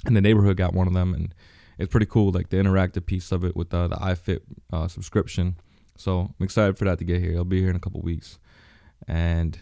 in 0.06 0.14
the 0.14 0.20
neighborhood 0.20 0.56
got 0.56 0.74
one 0.74 0.86
of 0.86 0.94
them, 0.94 1.14
and 1.14 1.34
it's 1.78 1.90
pretty 1.90 2.06
cool. 2.06 2.32
Like 2.32 2.50
the 2.50 2.56
interactive 2.56 3.06
piece 3.06 3.32
of 3.32 3.44
it 3.44 3.56
with 3.56 3.72
uh, 3.72 3.88
the 3.88 3.96
iFit 3.96 4.40
uh, 4.72 4.88
subscription. 4.88 5.56
So 5.96 6.20
I'm 6.20 6.44
excited 6.44 6.78
for 6.78 6.86
that 6.86 6.98
to 6.98 7.04
get 7.04 7.20
here. 7.20 7.32
It'll 7.32 7.44
be 7.44 7.60
here 7.60 7.70
in 7.70 7.76
a 7.76 7.80
couple 7.80 8.00
weeks, 8.00 8.38
and 9.06 9.60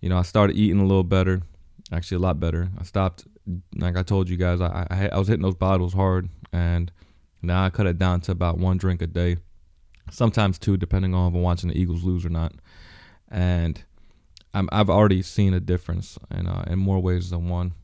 you 0.00 0.08
know 0.08 0.18
I 0.18 0.22
started 0.22 0.56
eating 0.56 0.80
a 0.80 0.86
little 0.86 1.04
better, 1.04 1.42
actually 1.92 2.16
a 2.16 2.20
lot 2.20 2.40
better. 2.40 2.70
I 2.78 2.84
stopped, 2.84 3.24
like 3.76 3.96
I 3.96 4.02
told 4.02 4.28
you 4.28 4.36
guys, 4.36 4.60
I 4.60 4.86
I, 4.90 5.08
I 5.12 5.18
was 5.18 5.28
hitting 5.28 5.42
those 5.42 5.54
bottles 5.54 5.92
hard, 5.92 6.28
and 6.52 6.90
now 7.42 7.64
I 7.64 7.70
cut 7.70 7.86
it 7.86 7.98
down 7.98 8.20
to 8.22 8.32
about 8.32 8.58
one 8.58 8.76
drink 8.78 9.02
a 9.02 9.06
day 9.06 9.36
sometimes 10.10 10.58
two, 10.58 10.76
depending 10.76 11.14
on 11.14 11.28
if 11.28 11.34
I'm 11.34 11.42
watching 11.42 11.70
the 11.70 11.78
Eagles 11.78 12.04
lose 12.04 12.24
or 12.24 12.30
not. 12.30 12.52
And 13.30 13.82
i 14.52 14.62
have 14.70 14.88
already 14.90 15.20
seen 15.20 15.52
a 15.52 15.60
difference 15.60 16.16
in 16.30 16.46
uh, 16.46 16.64
in 16.68 16.78
more 16.78 17.00
ways 17.00 17.30
than 17.30 17.48
one. 17.48 17.74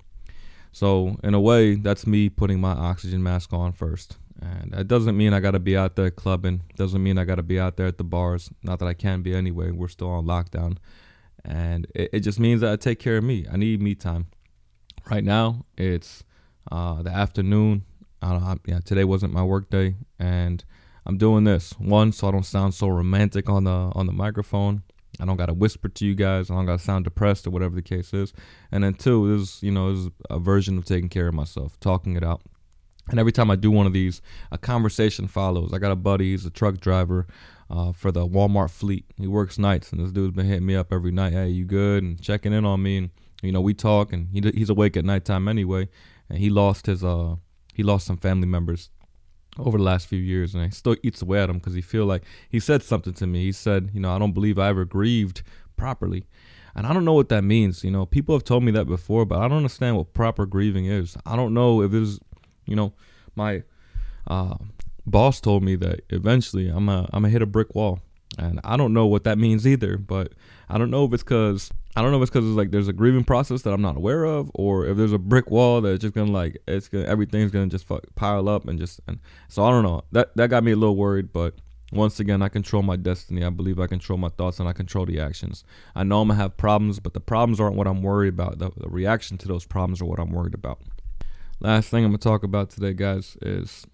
So 0.73 1.17
in 1.25 1.35
a 1.35 1.41
way, 1.41 1.75
that's 1.75 2.06
me 2.06 2.29
putting 2.29 2.61
my 2.61 2.73
oxygen 2.73 3.23
mask 3.23 3.52
on 3.52 3.73
first. 3.73 4.19
And 4.41 4.73
that 4.73 4.88
doesn't 4.88 5.17
mean 5.17 5.35
I 5.35 5.41
got 5.41 5.50
to 5.50 5.58
be 5.58 5.76
out 5.76 5.97
there 5.97 6.11
clubbing. 6.11 6.62
Doesn't 6.76 7.02
mean 7.02 7.19
I 7.19 7.25
got 7.25 7.35
to 7.35 7.43
be 7.43 7.58
out 7.58 7.76
there 7.76 7.88
at 7.88 7.99
the 7.99 8.05
bars. 8.05 8.50
Not 8.62 8.79
that 8.79 8.87
I 8.87 8.95
can 8.95 9.21
be 9.21 9.35
anyway. 9.35 9.71
We're 9.71 9.88
still 9.88 10.11
on 10.11 10.25
lockdown. 10.25 10.78
And 11.44 11.87
it, 11.94 12.11
it 12.12 12.20
just 12.20 12.38
means 12.40 12.61
that 12.61 12.73
I 12.73 12.76
take 12.76 12.99
care 12.99 13.16
of 13.16 13.25
me. 13.25 13.47
I 13.50 13.56
need 13.56 13.80
me 13.80 13.94
time. 13.94 14.26
Right 15.11 15.25
now, 15.25 15.64
it's 15.76 16.23
uh, 16.70 17.02
the 17.02 17.11
afternoon. 17.11 17.85
I 18.23 18.32
don't 18.32 18.44
know, 18.44 18.56
yeah, 18.66 18.80
today 18.85 19.04
wasn't 19.04 19.32
my 19.32 19.42
work 19.42 19.70
day. 19.70 19.97
And 20.18 20.62
I'm 21.06 21.16
doing 21.16 21.44
this 21.44 21.73
one 21.78 22.12
so 22.12 22.28
I 22.28 22.30
don't 22.30 22.44
sound 22.44 22.75
so 22.75 22.88
romantic 22.88 23.49
on 23.49 23.64
the 23.64 23.90
on 23.94 24.06
the 24.06 24.12
microphone. 24.12 24.82
I 25.18 25.25
don't 25.25 25.37
gotta 25.37 25.54
whisper 25.54 25.88
to 25.88 26.06
you 26.06 26.14
guys. 26.14 26.50
I 26.50 26.54
don't 26.54 26.66
gotta 26.66 26.82
sound 26.82 27.04
depressed 27.04 27.47
or 27.47 27.50
whatever 27.50 27.75
the 27.75 27.82
case 27.82 28.12
is. 28.14 28.32
And 28.70 28.85
then 28.85 28.94
two, 28.94 29.37
this 29.37 29.56
is, 29.56 29.62
you 29.62 29.70
know 29.70 29.90
this 29.90 30.04
is 30.04 30.11
a 30.28 30.38
version 30.38 30.78
of 30.78 30.85
taking 30.85 31.09
care 31.09 31.28
of 31.28 31.35
myself, 31.35 31.80
talking 31.80 32.16
it 32.16 32.23
out. 32.23 32.42
And 33.09 33.18
every 33.18 33.32
time 33.32 33.50
I 33.50 33.56
do 33.56 33.70
one 33.70 33.87
of 33.87 33.92
these, 33.92 34.23
a 34.52 34.59
conversation 34.59 35.26
follows. 35.26 35.73
I 35.73 35.78
got 35.78 35.90
a 35.90 35.97
buddy, 35.97 36.30
he's 36.30 36.47
a 36.47 36.50
truck 36.50 36.78
driver 36.78 37.26
uh, 37.70 37.92
for 37.92 38.10
the 38.10 38.26
Walmart 38.26 38.70
fleet. 38.70 39.04
He 39.16 39.26
works 39.26 39.58
nights, 39.58 39.92
and 39.92 40.00
this 40.00 40.12
dude's 40.12 40.34
been 40.34 40.46
hitting 40.46 40.66
me 40.66 40.74
up 40.74 40.92
every 40.92 41.12
night. 41.12 41.32
Hey, 41.32 41.48
you 41.48 41.64
good? 41.64 42.02
And 42.02 42.20
checking 42.20 42.52
in 42.52 42.64
on 42.64 42.82
me. 42.82 42.98
And 42.98 43.10
you 43.42 43.52
know, 43.52 43.60
we 43.60 43.74
talk, 43.74 44.12
and 44.12 44.28
he 44.32 44.40
he's 44.54 44.70
awake 44.70 44.96
at 44.96 45.04
nighttime 45.04 45.48
anyway. 45.48 45.88
And 46.28 46.38
he 46.38 46.50
lost 46.50 46.86
his 46.86 47.04
uh 47.04 47.36
he 47.72 47.82
lost 47.82 48.06
some 48.06 48.16
family 48.16 48.46
members 48.46 48.90
over 49.58 49.78
the 49.78 49.84
last 49.84 50.08
few 50.08 50.18
years, 50.18 50.54
and 50.54 50.64
he 50.64 50.70
still 50.70 50.96
eats 51.02 51.22
away 51.22 51.40
at 51.40 51.48
him 51.48 51.58
because 51.58 51.74
he 51.74 51.80
feel 51.80 52.06
like 52.06 52.24
he 52.48 52.60
said 52.60 52.82
something 52.82 53.14
to 53.14 53.26
me. 53.26 53.44
He 53.44 53.52
said, 53.52 53.90
you 53.94 54.00
know, 54.00 54.14
I 54.14 54.18
don't 54.18 54.32
believe 54.32 54.58
I 54.58 54.68
ever 54.68 54.84
grieved 54.84 55.42
properly, 55.76 56.26
and 56.74 56.86
I 56.86 56.92
don't 56.92 57.04
know 57.04 57.14
what 57.14 57.28
that 57.30 57.42
means. 57.42 57.84
You 57.84 57.92
know, 57.92 58.04
people 58.04 58.34
have 58.34 58.44
told 58.44 58.64
me 58.64 58.72
that 58.72 58.86
before, 58.86 59.24
but 59.24 59.38
I 59.38 59.48
don't 59.48 59.58
understand 59.58 59.96
what 59.96 60.12
proper 60.12 60.44
grieving 60.44 60.86
is. 60.86 61.16
I 61.24 61.36
don't 61.36 61.54
know 61.54 61.82
if 61.82 61.94
it's, 61.94 62.18
you 62.66 62.76
know, 62.76 62.92
my 63.34 63.62
uh, 64.26 64.56
boss 65.11 65.40
told 65.40 65.62
me 65.62 65.76
that 65.76 66.00
eventually 66.11 66.69
I'm 66.69 66.88
a 66.88 67.09
I'm 67.12 67.23
gonna 67.23 67.29
hit 67.29 67.43
a 67.43 67.47
brick 67.47 67.75
wall, 67.75 68.00
and 68.38 68.61
I 68.64 68.76
don't 68.76 68.93
know 68.93 69.07
what 69.07 69.25
that 69.25 69.38
means 69.38 69.67
either. 69.67 69.99
But 69.99 70.33
I 70.69 70.79
don't 70.79 70.90
know 70.90 71.05
if 71.05 71.12
it's 71.12 71.23
because 71.23 71.71
I 71.97 72.02
don't 72.02 72.12
know 72.12 72.19
if 72.19 72.23
it's 72.23 72.31
because 72.31 72.47
it's 72.49 72.57
like 72.57 72.71
there's 72.71 72.88
a 72.88 72.93
grieving 72.93 73.25
process 73.25 73.62
that 73.62 73.73
I'm 73.73 73.83
not 73.83 73.97
aware 73.97 74.25
of, 74.25 74.50
or 74.55 74.87
if 74.87 74.97
there's 74.97 75.12
a 75.12 75.19
brick 75.19 75.50
wall 75.50 75.81
that's 75.81 76.00
just 76.00 76.14
gonna 76.14 76.31
like 76.31 76.59
it's 76.69 76.88
gonna 76.88 77.05
everything's 77.05 77.50
gonna 77.50 77.67
just 77.67 77.87
fuck, 77.87 78.05
pile 78.14 78.49
up 78.49 78.69
and 78.69 78.79
just 78.79 79.00
and 79.07 79.19
so 79.49 79.64
I 79.64 79.71
don't 79.71 79.83
know. 79.83 80.02
That 80.12 80.37
that 80.37 80.50
got 80.50 80.64
me 80.64 80.73
a 80.73 80.76
little 80.76 80.97
worried, 80.97 81.33
but 81.33 81.55
once 81.93 82.21
again, 82.21 82.40
I 82.40 82.49
control 82.49 82.83
my 82.83 82.97
destiny. 82.97 83.45
I 83.45 83.50
believe 83.50 83.81
I 83.81 83.88
control 83.88 84.17
my 84.17 84.29
thoughts 84.29 84.61
and 84.61 84.69
I 84.69 84.73
control 84.73 85.07
the 85.07 85.19
actions. 85.19 85.64
I 85.95 86.05
know 86.05 86.21
I'm 86.21 86.29
gonna 86.29 86.40
have 86.40 86.57
problems, 86.57 87.00
but 87.00 87.14
the 87.14 87.21
problems 87.21 87.59
aren't 87.59 87.76
what 87.76 87.88
I'm 87.88 88.02
worried 88.02 88.35
about. 88.35 88.59
The, 88.59 88.71
the 88.76 88.88
reaction 88.88 89.38
to 89.38 89.49
those 89.49 89.64
problems 89.64 90.00
are 90.00 90.05
what 90.05 90.21
I'm 90.21 90.31
worried 90.31 90.55
about. 90.55 90.81
last 91.59 91.88
thing 91.88 92.05
I'm 92.05 92.11
gonna 92.11 92.19
talk 92.19 92.45
about 92.45 92.71
today, 92.71 92.95
guys, 92.95 93.37
is 93.43 93.87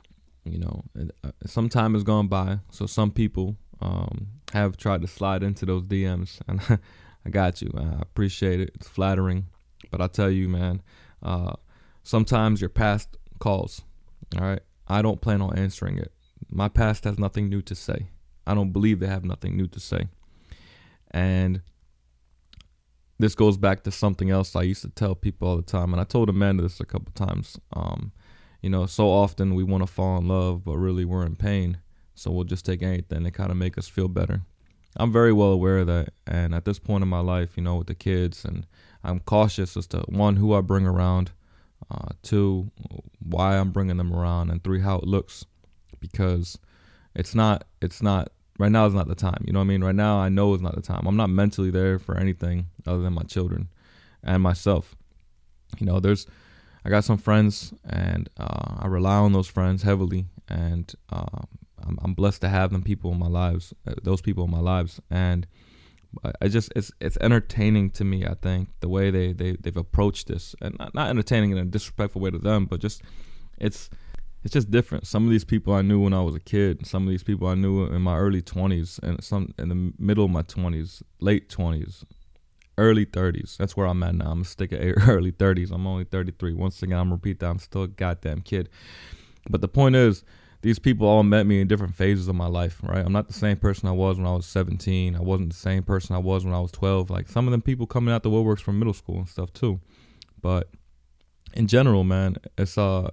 you 0.47 0.59
know, 0.59 0.85
uh, 1.25 1.31
some 1.47 1.69
time 1.69 1.95
has 1.95 2.03
gone 2.03 2.29
by, 2.29 2.59
so 2.71 2.87
some 2.87 3.11
people 3.11 3.57
um, 3.81 4.29
have 4.53 4.77
tried 4.77 5.03
to 5.03 5.09
slide 5.09 5.43
into 5.43 5.67
those 5.67 5.83
DMs, 5.83 6.41
and 6.49 6.61
I 7.25 7.31
got 7.31 7.61
you. 7.63 7.71
I 7.77 8.01
appreciate 8.01 8.61
it. 8.61 8.71
It's 8.75 8.89
flattering, 8.89 9.47
but 9.91 10.01
I 10.01 10.07
tell 10.07 10.31
you, 10.31 10.49
man, 10.49 10.83
uh, 11.23 11.55
sometimes 12.03 12.61
your 12.61 12.71
past 12.71 13.17
calls. 13.39 13.83
All 14.39 14.47
right, 14.47 14.63
I 14.89 15.03
don't 15.03 15.21
plan 15.21 15.41
on 15.41 15.59
answering 15.59 15.99
it. 15.99 16.13
My 16.49 16.69
past 16.69 17.05
has 17.05 17.19
nothing 17.19 17.49
new 17.49 17.63
to 17.63 17.75
say. 17.75 18.09
I 18.47 18.55
don't 18.55 18.73
believe 18.73 19.01
they 19.01 19.07
have 19.09 19.25
nothing 19.25 19.57
new 19.57 19.67
to 19.69 19.81
say, 19.81 20.09
and 21.11 21.63
this 23.19 23.35
goes 23.35 23.57
back 23.57 23.83
to 23.85 23.91
something 23.91 24.31
else 24.31 24.55
I 24.55 24.63
used 24.63 24.83
to 24.83 24.91
tell 24.91 25.15
people 25.15 25.49
all 25.49 25.57
the 25.57 25.63
time, 25.63 25.93
and 25.93 26.01
I 26.01 26.05
told 26.05 26.29
Amanda 26.29 26.63
this 26.63 26.81
a 26.81 26.85
couple 26.85 27.13
times. 27.15 27.59
Um, 27.73 28.13
you 28.67 28.71
know, 28.71 28.85
so 28.85 29.09
often 29.09 29.55
we 29.55 29.63
want 29.63 29.85
to 29.85 29.87
fall 29.87 30.19
in 30.19 30.27
love, 30.27 30.65
but 30.65 30.77
really 30.77 31.05
we're 31.05 31.25
in 31.25 31.37
pain. 31.37 31.79
So 32.17 32.33
we'll 32.33 32.43
just 32.43 32.67
take 32.67 32.83
anything 32.83 33.23
to 33.23 33.31
kind 33.31 33.53
of 33.53 33.57
make 33.57 33.79
us 33.79 33.87
feel 33.87 34.09
better. 34.09 34.43
I'm 34.97 35.13
very 35.13 35.33
well 35.33 35.51
aware 35.51 35.79
of 35.79 35.87
that. 35.87 36.09
And 36.27 36.53
at 36.53 36.65
this 36.65 36.81
point 36.81 37.03
in 37.03 37.09
my 37.09 37.21
life, 37.21 37.51
you 37.57 37.63
know, 37.63 37.77
with 37.77 37.87
the 37.87 37.95
kids, 37.95 38.45
and 38.45 38.67
I'm 39.05 39.21
cautious 39.21 39.77
as 39.77 39.87
to 39.89 39.99
one, 40.09 40.35
who 40.35 40.53
I 40.53 40.63
bring 40.63 40.85
around, 40.85 41.31
uh, 41.93 42.09
two, 42.25 42.73
why 43.21 43.57
I'm 43.57 43.71
bringing 43.71 43.99
them 43.99 44.13
around, 44.13 44.51
and 44.51 44.65
three, 44.65 44.81
how 44.81 44.97
it 44.97 45.05
looks. 45.05 45.45
Because 46.01 46.59
it's 47.15 47.37
not, 47.37 47.69
it's 47.81 48.03
not, 48.03 48.33
right 48.59 48.73
now 48.73 48.87
is 48.87 48.95
not 48.95 49.07
the 49.07 49.15
time. 49.15 49.45
You 49.47 49.53
know 49.53 49.61
what 49.61 49.67
I 49.67 49.69
mean? 49.69 49.85
Right 49.85 49.95
now, 49.95 50.19
I 50.19 50.29
know 50.29 50.55
it's 50.55 50.63
not 50.63 50.75
the 50.75 50.83
time. 50.83 51.07
I'm 51.07 51.17
not 51.17 51.31
mentally 51.31 51.71
there 51.71 52.01
for 52.01 52.17
anything 52.17 52.67
other 52.85 53.03
than 53.03 53.13
my 53.13 53.23
children 53.23 53.69
and 54.25 54.43
myself. 54.43 54.97
You 55.79 55.87
know, 55.87 56.01
there's, 56.01 56.27
I 56.87 56.89
got 56.89 57.03
some 57.03 57.19
friends, 57.19 57.75
and 57.85 58.31
uh, 58.39 58.77
I 58.79 58.87
rely 58.87 59.17
on 59.17 59.33
those 59.33 59.49
friends 59.49 59.83
heavily, 59.83 60.27
and 60.49 60.95
uh, 61.11 61.43
I'm, 61.85 61.99
I'm, 62.01 62.15
blessed 62.15 62.43
to 62.43 62.49
have 62.49 62.71
them 62.71 62.83
people 62.83 63.11
in 63.11 63.19
my 63.19 63.27
lives, 63.27 63.75
uh, 63.89 63.95
those 64.05 64.21
people 64.21 64.45
in 64.45 64.53
my 64.53 64.61
lives, 64.61 65.01
and 65.11 65.49
I 66.41 66.47
just 66.47 66.73
it's 66.77 66.93
it's 67.01 67.19
entertaining 67.21 67.91
to 67.91 68.05
me. 68.05 68.25
I 68.25 68.35
think 68.35 68.69
the 68.79 68.89
way 68.89 69.11
they 69.11 69.33
they 69.33 69.57
they've 69.57 69.77
approached 69.77 70.29
this, 70.29 70.55
and 70.63 70.79
not, 70.79 70.95
not 70.95 71.11
entertaining 71.11 71.51
in 71.51 71.59
a 71.59 71.65
disrespectful 71.65 72.21
way 72.21 72.31
to 72.31 72.39
them, 72.39 72.67
but 72.67 72.79
just 72.79 73.03
it's 73.59 73.91
it's 74.45 74.53
just 74.53 74.71
different. 74.71 75.09
Some 75.09 75.25
of 75.25 75.31
these 75.31 75.45
people 75.45 75.75
I 75.75 75.83
knew 75.83 75.99
when 75.99 76.15
I 76.15 76.23
was 76.23 76.37
a 76.37 76.41
kid. 76.41 76.87
Some 76.87 77.03
of 77.03 77.09
these 77.09 77.25
people 77.25 77.49
I 77.49 77.57
knew 77.57 77.87
in 77.87 78.01
my 78.01 78.17
early 78.17 78.43
20s, 78.43 79.01
and 79.03 79.25
some 79.25 79.53
in 79.59 79.71
the 79.71 79.93
middle 79.99 80.25
of 80.25 80.31
my 80.31 80.43
20s, 80.43 81.03
late 81.19 81.49
20s, 81.49 82.05
early 82.79 83.07
30s. 83.07 83.57
That's 83.57 83.77
where 83.77 83.87
I'm 83.87 84.03
at 84.03 84.15
now. 84.15 84.27
I'm 84.27 84.39
gonna 84.39 84.45
stick 84.45 84.73
at 84.73 84.81
early 85.09 85.33
30s. 85.33 85.71
I'm 85.71 85.87
only 85.87 86.05
33. 86.05 86.55
Once 86.55 86.83
again, 86.83 86.99
I'm 86.99 87.13
repeat 87.13 87.41
that. 87.41 87.51
I'm 87.51 87.59
still 87.59 87.85
a 87.85 87.89
goddamn 87.89 88.43
kid. 88.43 88.69
But 89.49 89.61
the 89.61 89.69
point 89.69 89.97
is, 89.97 90.25
these 90.63 90.79
people 90.79 91.07
all 91.07 91.23
met 91.23 91.47
me 91.47 91.61
in 91.61 91.69
different 91.69 91.95
phases 91.95 92.29
of 92.29 92.35
my 92.35 92.47
life, 92.47 92.81
right? 92.83 93.05
I'm 93.05 93.13
not 93.13 93.29
the 93.29 93.33
same 93.33 93.57
person 93.57 93.89
I 93.89 93.93
was 93.93 94.19
when 94.19 94.27
I 94.27 94.35
was 94.35 94.47
17. 94.47 95.15
I 95.15 95.21
wasn't 95.21 95.51
the 95.51 95.57
same 95.57 95.83
person 95.83 96.17
I 96.17 96.19
was 96.19 96.45
when 96.45 96.55
I 96.55 96.61
was 96.61 96.73
12. 96.73 97.11
Like 97.11 97.29
some 97.29 97.47
of 97.47 97.53
them 97.53 97.63
people 97.63 97.87
coming 97.87 98.13
out 98.13 98.23
the 98.23 98.31
woodworks 98.31 98.61
from 98.61 98.79
middle 98.79 98.95
school 98.95 99.19
and 99.19 99.29
stuff 99.29 99.53
too. 99.53 99.81
But 100.41 100.69
in 101.55 101.67
general, 101.69 102.05
man, 102.05 102.37
it's 102.59 102.77
uh 102.77 103.11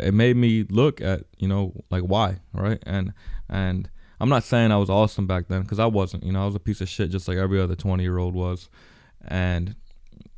it 0.00 0.14
made 0.14 0.36
me 0.36 0.64
look 0.64 1.00
at, 1.00 1.24
you 1.38 1.46
know, 1.46 1.72
like 1.90 2.02
why, 2.02 2.38
right? 2.52 2.82
And 2.86 3.12
and 3.48 3.90
I'm 4.18 4.28
not 4.28 4.44
saying 4.44 4.72
I 4.72 4.78
was 4.78 4.90
awesome 4.90 5.26
back 5.26 5.48
then 5.48 5.62
because 5.62 5.78
I 5.78 5.86
wasn't. 5.86 6.24
You 6.24 6.32
know, 6.32 6.42
I 6.42 6.46
was 6.46 6.54
a 6.54 6.60
piece 6.60 6.80
of 6.80 6.88
shit 6.88 7.10
just 7.10 7.28
like 7.28 7.36
every 7.36 7.60
other 7.60 7.74
20 7.74 8.02
year 8.02 8.18
old 8.18 8.34
was 8.34 8.68
and 9.28 9.74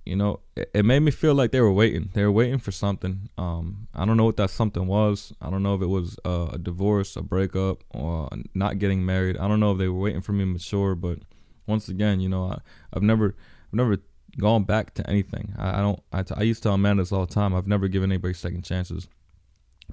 you 0.09 0.17
know 0.17 0.41
it, 0.57 0.71
it, 0.75 0.85
made 0.85 1.01
me 1.01 1.11
feel 1.11 1.35
like 1.35 1.53
they 1.53 1.61
were 1.61 1.73
waiting. 1.73 2.11
They 2.15 2.25
were 2.25 2.33
waiting 2.33 2.59
for 2.59 2.73
something. 2.73 3.29
Um 3.37 3.89
i 3.95 4.05
don't 4.05 4.17
know 4.17 4.25
what 4.25 4.39
that 4.39 4.51
something 4.51 4.87
was. 4.87 5.33
I 5.41 5.51
don't 5.51 5.63
know 5.63 5.75
if 5.75 5.83
it 5.83 5.87
was 5.87 6.19
uh, 6.25 6.49
a 6.53 6.59
divorce 6.59 7.17
a 7.17 7.23
breakup 7.23 7.85
or 7.91 8.29
not 8.55 8.79
getting 8.79 9.05
married. 9.05 9.37
I 9.37 9.47
don't 9.49 9.61
know 9.61 9.73
if 9.73 9.79
they 9.79 9.89
were 9.89 10.01
waiting 10.01 10.23
for 10.23 10.33
me 10.33 10.45
to 10.45 10.47
mature 10.47 10.95
but 10.95 11.19
once 11.67 11.89
again 11.89 12.21
you 12.21 12.29
know 12.29 12.45
I, 12.45 12.59
i've 12.95 13.03
never 13.03 13.27
i've 13.67 13.75
never 13.75 13.99
gone 14.39 14.65
back 14.65 14.95
to 14.95 15.11
anything. 15.11 15.53
I, 15.59 15.79
I 15.79 15.81
don't 15.83 16.01
I, 16.13 16.23
t- 16.23 16.35
I 16.37 16.43
used 16.43 16.63
to 16.63 16.69
tell 16.69 16.75
amanda 16.75 17.03
this 17.03 17.13
all 17.13 17.27
the 17.27 17.35
time 17.35 17.55
i've 17.55 17.69
never 17.69 17.89
given 17.89 18.11
anybody 18.11 18.35
second 18.35 18.65
chances. 18.65 19.09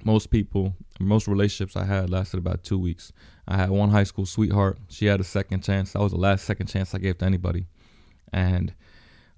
Most 0.04 0.30
people 0.30 0.74
most 0.98 1.28
relationships 1.28 1.76
i 1.76 1.84
had 1.84 2.08
lasted 2.08 2.38
about 2.38 2.62
two 2.62 2.78
weeks. 2.78 3.12
I 3.48 3.56
had 3.58 3.70
one 3.70 3.90
high 3.90 4.04
school 4.04 4.26
sweetheart. 4.26 4.78
She 4.88 5.06
had 5.06 5.20
a 5.20 5.24
second 5.24 5.62
chance. 5.62 5.92
That 5.92 6.00
was 6.00 6.12
the 6.12 6.18
last 6.18 6.44
second 6.44 6.66
chance 6.68 6.94
i 6.94 6.98
gave 6.98 7.18
to 7.18 7.26
anybody. 7.26 7.66
And 8.32 8.74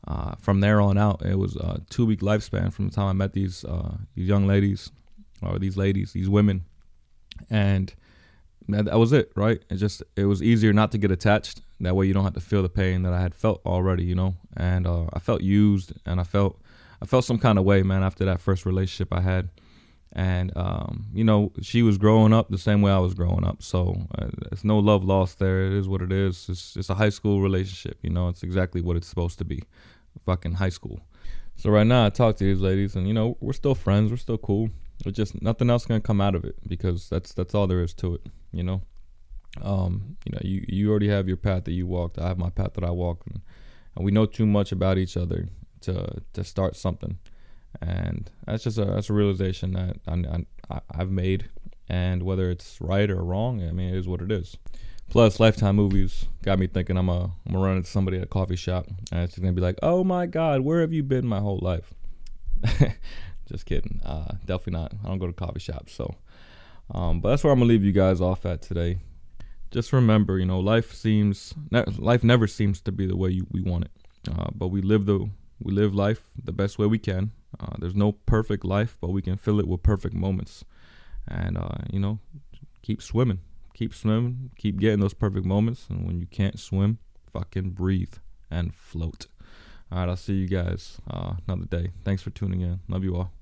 uh, 0.09 0.35
from 0.41 0.61
there 0.61 0.81
on 0.81 0.97
out, 0.97 1.23
it 1.23 1.39
was 1.39 1.55
a 1.57 1.83
two 1.91 2.07
week 2.07 2.21
lifespan 2.21 2.73
from 2.73 2.89
the 2.89 2.95
time 2.95 3.09
I 3.09 3.13
met 3.13 3.35
these 3.35 3.63
uh, 3.65 3.99
these 4.15 4.27
young 4.27 4.47
ladies 4.47 4.91
or 5.43 5.59
these 5.59 5.77
ladies, 5.77 6.13
these 6.13 6.31
women, 6.31 6.65
and 7.51 7.95
that, 8.69 8.99
was 8.99 9.13
it, 9.13 9.31
right? 9.37 9.63
It 9.69 9.77
just 9.77 10.03
it 10.17 10.25
was 10.25 10.43
easier 10.43 10.73
not 10.73 10.93
to 10.93 10.99
get 10.99 11.11
attached. 11.11 11.61
That 11.81 11.95
way, 11.95 12.07
you 12.07 12.15
don't 12.15 12.25
have 12.25 12.35
to 12.35 12.41
feel 12.41 12.63
the 12.63 12.71
pain 12.71 13.03
that 13.03 13.13
I 13.13 13.21
had 13.21 13.35
felt 13.35 13.61
already, 13.67 14.05
you 14.05 14.15
know. 14.15 14.35
And 14.57 14.87
uh, 14.87 15.07
I 15.13 15.19
felt 15.19 15.43
used, 15.43 15.93
and 16.07 16.21
I 16.21 16.25
felt 16.25 16.59
I 17.03 17.07
felt 17.07 17.27
some 17.27 17.39
kind 17.39 17.59
of 17.59 17.67
way, 17.67 17.83
man, 17.83 18.03
after 18.03 18.25
that 18.25 18.41
first 18.41 18.65
relationship 18.65 19.13
I 19.13 19.21
had. 19.21 19.51
And 20.13 20.57
um, 20.57 21.09
you 21.13 21.23
know, 21.23 21.53
she 21.61 21.83
was 21.83 21.99
growing 21.99 22.33
up 22.33 22.49
the 22.49 22.57
same 22.57 22.81
way 22.81 22.91
I 22.91 22.99
was 22.99 23.13
growing 23.13 23.45
up, 23.45 23.63
so 23.63 24.07
uh, 24.17 24.29
there's 24.51 24.65
no 24.65 24.79
love 24.79 25.05
lost 25.05 25.39
there. 25.39 25.67
It 25.67 25.75
is 25.75 25.87
what 25.87 26.01
it 26.01 26.11
is. 26.11 26.47
It's, 26.49 26.77
it's 26.77 26.89
a 26.89 26.95
high 26.95 27.11
school 27.11 27.43
relationship, 27.43 27.99
you 28.03 28.09
know. 28.09 28.29
It's 28.29 28.43
exactly 28.43 28.81
what 28.81 28.97
it's 28.97 29.07
supposed 29.07 29.37
to 29.39 29.45
be 29.45 29.63
fucking 30.25 30.53
high 30.53 30.69
school. 30.69 31.01
So 31.57 31.71
right 31.71 31.87
now 31.87 32.07
I 32.07 32.11
talk 32.11 32.37
to 32.37 32.45
these 32.45 32.61
ladies 32.61 32.95
and 32.95 33.07
you 33.07 33.15
know, 33.15 33.37
we're 33.41 33.53
still 33.53 33.75
friends, 33.75 34.11
we're 34.11 34.17
still 34.17 34.39
cool. 34.39 34.71
It's 35.05 35.17
just 35.17 35.41
nothing 35.43 35.71
else 35.71 35.87
gonna 35.87 36.01
come 36.01 36.21
out 36.21 36.35
of 36.35 36.45
it 36.45 36.57
because 36.67 37.09
that's 37.09 37.33
that's 37.35 37.55
all 37.55 37.67
there 37.67 37.83
is 37.83 37.95
to 37.95 38.15
it, 38.15 38.27
you 38.53 38.63
know. 38.63 38.83
Um, 39.63 40.17
you 40.25 40.33
know, 40.33 40.39
you, 40.43 40.65
you 40.69 40.91
already 40.91 41.09
have 41.09 41.27
your 41.27 41.37
path 41.37 41.65
that 41.65 41.73
you 41.73 41.87
walked, 41.87 42.19
I 42.19 42.29
have 42.29 42.39
my 42.39 42.51
path 42.51 42.75
that 42.75 42.85
I 42.85 42.91
walk 42.91 43.25
and, 43.27 43.41
and 43.97 44.05
we 44.05 44.13
know 44.13 44.27
too 44.27 44.47
much 44.47 44.71
about 44.73 44.99
each 44.99 45.17
other 45.17 45.49
to 45.83 46.23
to 46.33 46.45
start 46.45 46.77
something. 46.77 47.19
And 47.81 48.31
that's 48.47 48.65
just 48.65 48.79
a 48.79 48.85
that's 48.85 49.11
a 49.11 49.15
realization 49.15 49.73
that 49.73 49.97
I, 50.07 50.75
I 50.75 50.81
I've 50.91 51.11
made 51.11 51.49
and 51.89 52.23
whether 52.23 52.51
it's 52.51 52.81
right 52.81 53.11
or 53.11 53.23
wrong, 53.23 53.67
I 53.67 53.73
mean 53.73 53.95
it 53.95 53.99
is 53.99 54.09
what 54.09 54.23
it 54.23 54.31
is. 54.31 54.57
Plus, 55.09 55.41
Lifetime 55.41 55.77
movies 55.77 56.27
got 56.43 56.59
me 56.59 56.67
thinking 56.67 56.99
I'm 56.99 57.09
a 57.09 57.25
I'm 57.25 57.53
gonna 57.53 57.65
run 57.65 57.77
into 57.79 57.89
somebody 57.89 58.19
at 58.19 58.25
a 58.25 58.27
coffee 58.27 58.57
shop 58.57 58.87
and 59.11 59.23
it's 59.23 59.39
gonna 59.39 59.53
be 59.53 59.63
like, 59.63 59.79
oh 59.83 60.05
my 60.05 60.27
god, 60.27 60.61
where 60.61 60.83
have 60.83 60.93
you 60.93 61.03
been 61.03 61.27
my 61.27 61.41
whole 61.41 61.59
life? 61.63 61.95
Just 63.49 63.65
kidding. 63.65 64.03
Uh, 64.05 64.35
definitely 64.45 64.75
not. 64.75 64.93
I 65.03 65.09
don't 65.09 65.19
go 65.19 65.27
to 65.27 65.33
coffee 65.33 65.61
shops. 65.61 65.95
So, 65.95 66.15
um, 66.91 67.21
but 67.21 67.31
that's 67.31 67.43
where 67.43 67.53
I'm 67.53 67.59
gonna 67.59 67.71
leave 67.71 67.85
you 67.85 67.93
guys 67.93 68.21
off 68.21 68.45
at 68.45 68.61
today. 68.61 68.99
Just 69.71 69.95
remember, 69.95 70.39
you 70.39 70.45
know, 70.45 70.61
life 70.61 70.95
seems 70.95 71.55
ne- 71.71 71.85
life 71.97 72.23
never 72.23 72.47
seems 72.47 72.83
to 72.83 72.93
be 72.93 73.07
the 73.07 73.17
way 73.17 73.31
you, 73.31 73.47
we 73.51 73.63
want 73.63 73.87
it, 73.87 73.91
uh, 74.31 74.49
but 74.55 74.69
we 74.69 74.83
live 74.83 75.07
the 75.07 75.31
we 75.61 75.73
live 75.73 75.95
life 75.95 76.29
the 76.43 76.53
best 76.53 76.79
way 76.79 76.87
we 76.87 76.99
can. 76.99 77.33
Uh, 77.59 77.77
there's 77.79 77.95
no 77.95 78.13
perfect 78.13 78.63
life, 78.63 78.99
but 79.01 79.09
we 79.09 79.23
can 79.23 79.39
fill 79.39 79.59
it 79.59 79.67
with 79.67 79.83
perfect 79.83 80.15
moments, 80.15 80.67
and 81.27 81.57
uh, 81.57 81.79
you 81.91 81.99
know, 81.99 82.19
keep 82.83 83.01
swimming 83.01 83.41
keep 83.79 83.95
swimming, 83.95 84.51
keep 84.57 84.81
getting 84.81 84.99
those 84.99 85.15
perfect 85.15 85.47
moments. 85.47 85.87
And 85.89 86.05
when 86.05 86.19
you 86.19 86.27
can't 86.27 86.59
swim, 86.59 86.99
fucking 87.33 87.71
breathe 87.71 88.15
and 88.51 88.75
float. 88.75 89.29
All 89.93 90.01
right, 90.01 90.09
I'll 90.09 90.17
see 90.17 90.35
you 90.35 90.49
guys 90.49 90.99
uh, 91.09 91.35
another 91.47 91.67
day. 91.67 91.93
Thanks 92.05 92.23
for 92.23 92.31
tuning 92.31 92.61
in. 92.61 92.81
Love 92.89 93.05
you 93.05 93.15
all. 93.15 93.38